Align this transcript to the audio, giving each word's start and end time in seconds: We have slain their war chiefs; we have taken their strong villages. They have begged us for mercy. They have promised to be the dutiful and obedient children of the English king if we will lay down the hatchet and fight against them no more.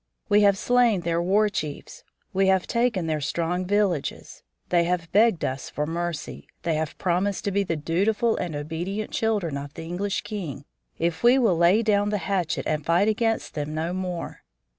We 0.29 0.41
have 0.41 0.57
slain 0.57 1.01
their 1.01 1.21
war 1.21 1.47
chiefs; 1.47 2.03
we 2.33 2.47
have 2.47 2.65
taken 2.65 3.05
their 3.05 3.21
strong 3.21 3.65
villages. 3.67 4.41
They 4.69 4.85
have 4.85 5.11
begged 5.11 5.45
us 5.45 5.69
for 5.69 5.85
mercy. 5.85 6.47
They 6.63 6.73
have 6.73 6.97
promised 6.97 7.43
to 7.45 7.51
be 7.51 7.61
the 7.63 7.75
dutiful 7.75 8.35
and 8.35 8.55
obedient 8.55 9.11
children 9.11 9.57
of 9.57 9.75
the 9.75 9.83
English 9.85 10.21
king 10.21 10.65
if 10.97 11.21
we 11.21 11.37
will 11.37 11.55
lay 11.55 11.83
down 11.83 12.09
the 12.09 12.17
hatchet 12.17 12.65
and 12.65 12.83
fight 12.83 13.09
against 13.09 13.53
them 13.53 13.75
no 13.75 13.93
more. 13.93 14.41